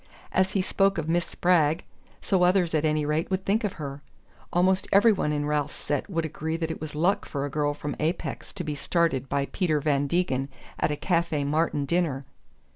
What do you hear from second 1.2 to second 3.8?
Spragg, so others at any rate would think of